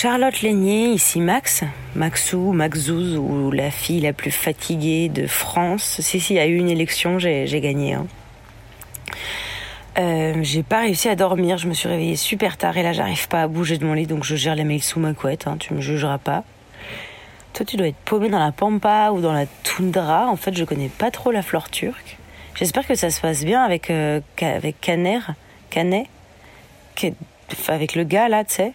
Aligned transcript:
Charlotte 0.00 0.42
Lénier, 0.42 0.92
ici 0.92 1.18
Max, 1.20 1.64
Maxou, 1.96 2.52
Maxouz, 2.52 3.16
ou 3.16 3.50
la 3.50 3.72
fille 3.72 4.00
la 4.00 4.12
plus 4.12 4.30
fatiguée 4.30 5.08
de 5.08 5.26
France. 5.26 6.00
Si, 6.00 6.20
si, 6.20 6.34
il 6.34 6.36
y 6.36 6.38
a 6.38 6.46
eu 6.46 6.54
une 6.54 6.70
élection, 6.70 7.18
j'ai 7.18 7.60
gagné. 7.60 7.94
Hein. 7.94 8.06
Euh, 9.98 10.34
j'ai 10.42 10.62
pas 10.62 10.82
réussi 10.82 11.08
à 11.08 11.16
dormir, 11.16 11.58
je 11.58 11.66
me 11.66 11.74
suis 11.74 11.88
réveillée 11.88 12.14
super 12.14 12.56
tard 12.56 12.76
et 12.76 12.84
là 12.84 12.92
j'arrive 12.92 13.26
pas 13.26 13.42
à 13.42 13.48
bouger 13.48 13.76
de 13.76 13.84
mon 13.84 13.94
lit 13.94 14.06
donc 14.06 14.22
je 14.22 14.36
gère 14.36 14.54
les 14.54 14.62
mails 14.62 14.84
sous 14.84 15.00
ma 15.00 15.14
couette, 15.14 15.48
hein, 15.48 15.56
tu 15.58 15.74
me 15.74 15.80
jugeras 15.80 16.18
pas. 16.18 16.44
Toi 17.52 17.66
tu 17.66 17.76
dois 17.76 17.88
être 17.88 17.96
paumé 18.04 18.28
dans 18.28 18.38
la 18.38 18.52
pampa 18.52 19.10
ou 19.10 19.20
dans 19.20 19.32
la 19.32 19.46
toundra, 19.64 20.28
en 20.28 20.36
fait 20.36 20.56
je 20.56 20.62
connais 20.62 20.90
pas 20.90 21.10
trop 21.10 21.32
la 21.32 21.42
flore 21.42 21.70
turque. 21.70 22.18
J'espère 22.54 22.86
que 22.86 22.94
ça 22.94 23.10
se 23.10 23.20
passe 23.20 23.44
bien 23.44 23.64
avec, 23.64 23.90
euh, 23.90 24.20
avec 24.40 24.80
Caner, 24.80 25.18
Canet, 25.70 26.06
avec 27.66 27.96
le 27.96 28.04
gars 28.04 28.28
là, 28.28 28.44
tu 28.44 28.54
sais. 28.54 28.74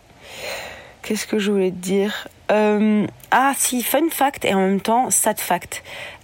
Qu'est-ce 1.04 1.28
que 1.28 1.38
je 1.38 1.52
voulais 1.52 1.72
te 1.72 1.76
dire? 1.76 2.30
Euh, 2.50 3.06
Ah 3.30 3.54
si, 3.58 3.84
fun 3.84 4.10
fact 4.10 4.46
et 4.46 4.54
en 4.54 4.62
même 4.62 4.80
temps 4.80 5.10
sad 5.10 5.40
fact. 5.40 5.84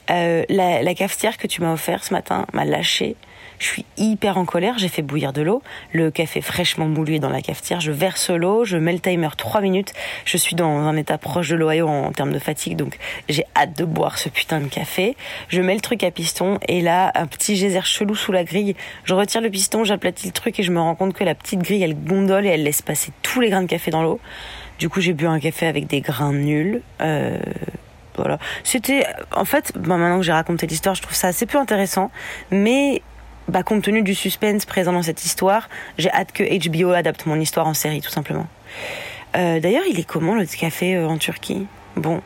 Euh, 0.10 0.44
la, 0.48 0.94
cafetière 0.96 1.38
que 1.38 1.48
tu 1.48 1.62
m'as 1.62 1.74
offert 1.74 2.04
ce 2.04 2.14
matin 2.14 2.46
m'a 2.54 2.64
lâché. 2.64 3.18
Je 3.60 3.68
suis 3.68 3.86
hyper 3.98 4.38
en 4.38 4.46
colère, 4.46 4.76
j'ai 4.78 4.88
fait 4.88 5.02
bouillir 5.02 5.34
de 5.34 5.42
l'eau. 5.42 5.62
Le 5.92 6.12
café 6.12 6.40
fraîchement 6.40 6.86
moulu 6.86 7.20
dans 7.20 7.30
la 7.30 7.42
cafetière. 7.42 7.82
Je 7.82 7.92
verse 7.92 8.30
l'eau, 8.30 8.64
je 8.64 8.78
mets 8.78 8.94
le 8.94 9.00
timer 9.00 9.28
3 9.38 9.60
minutes. 9.60 9.92
Je 10.24 10.38
suis 10.38 10.56
dans 10.56 10.70
un 10.70 10.96
état 10.96 11.18
proche 11.18 11.50
de 11.50 11.58
l'Ohio 11.58 11.86
en 11.86 12.14
termes 12.14 12.32
de 12.32 12.40
fatigue, 12.40 12.78
donc 12.78 12.98
j'ai 13.28 13.44
hâte 13.58 13.78
de 13.78 13.84
boire 13.84 14.18
ce 14.18 14.30
putain 14.30 14.62
de 14.62 14.68
café. 14.68 15.18
Je 15.50 15.62
mets 15.62 15.76
le 15.76 15.82
truc 15.82 16.04
à 16.04 16.12
piston 16.12 16.58
et 16.70 16.80
là, 16.80 17.12
un 17.16 17.28
petit 17.28 17.58
geyser 17.58 17.82
chelou 17.84 18.16
sous 18.16 18.32
la 18.32 18.46
grille. 18.46 18.76
Je 19.04 19.14
retire 19.14 19.42
le 19.42 19.50
piston, 19.50 19.84
j'aplatis 19.84 20.28
le 20.28 20.32
truc 20.32 20.58
et 20.58 20.64
je 20.64 20.72
me 20.72 20.80
rends 20.80 20.96
compte 20.96 21.14
que 21.14 21.26
la 21.26 21.36
petite 21.36 21.60
grille, 21.60 21.84
elle 21.84 22.02
gondole 22.02 22.46
et 22.46 22.50
elle 22.50 22.64
laisse 22.64 22.82
passer 22.82 23.12
tous 23.24 23.42
les 23.42 23.50
grains 23.50 23.64
de 23.64 23.68
café 23.68 23.92
dans 23.92 24.04
l'eau. 24.04 24.22
Du 24.80 24.88
coup, 24.88 25.02
j'ai 25.02 25.14
bu 25.14 25.28
un 25.28 25.40
café 25.40 25.68
avec 25.68 25.88
des 25.88 26.00
grains 26.00 26.32
nuls. 26.32 26.82
Euh, 27.02 27.38
voilà. 28.16 28.40
C'était, 28.64 29.06
en 29.36 29.46
fait, 29.46 29.74
bah, 29.76 29.98
maintenant 29.98 30.18
que 30.18 30.24
j'ai 30.24 30.32
raconté 30.32 30.68
l'histoire, 30.68 30.96
je 30.96 31.02
trouve 31.02 31.16
ça 31.16 31.28
assez 31.28 31.46
peu 31.46 31.58
intéressant. 31.58 32.12
Mais, 32.50 33.02
bah, 33.50 33.62
compte 33.62 33.84
tenu 33.84 34.02
du 34.02 34.16
suspense 34.16 34.66
présent 34.66 34.94
dans 34.94 35.04
cette 35.04 35.26
histoire, 35.26 35.68
j'ai 35.98 36.10
hâte 36.12 36.32
que 36.32 36.44
HBO 36.44 36.92
adapte 36.92 37.26
mon 37.26 37.40
histoire 37.40 37.68
en 37.68 37.74
série, 37.74 38.00
tout 38.00 38.10
simplement. 38.10 38.48
Euh, 39.36 39.60
D'ailleurs, 39.60 39.84
il 39.90 40.00
est 40.00 40.06
comment 40.06 40.34
le 40.34 40.46
café 40.46 40.96
euh, 40.96 41.08
en 41.08 41.18
Turquie? 41.18 41.68
Bon. 41.98 42.22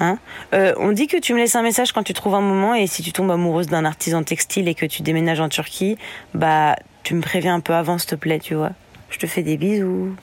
Hein? 0.00 0.18
On 0.52 0.92
dit 0.92 1.06
que 1.06 1.16
tu 1.16 1.32
me 1.32 1.38
laisses 1.38 1.54
un 1.54 1.62
message 1.62 1.92
quand 1.92 2.02
tu 2.02 2.12
trouves 2.12 2.34
un 2.34 2.40
moment 2.40 2.74
et 2.74 2.86
si 2.88 3.02
tu 3.02 3.12
tombes 3.12 3.30
amoureuse 3.30 3.68
d'un 3.68 3.84
artisan 3.84 4.24
textile 4.24 4.66
et 4.66 4.74
que 4.74 4.84
tu 4.84 5.02
déménages 5.02 5.38
en 5.38 5.48
Turquie, 5.48 5.96
bah 6.34 6.74
tu 7.04 7.14
me 7.14 7.20
préviens 7.20 7.54
un 7.54 7.60
peu 7.60 7.72
avant 7.72 7.98
s'il 7.98 8.10
te 8.10 8.14
plaît, 8.16 8.40
tu 8.40 8.54
vois. 8.54 8.70
Je 9.10 9.18
te 9.18 9.26
fais 9.26 9.42
des 9.42 9.56
bisous. 9.56 10.16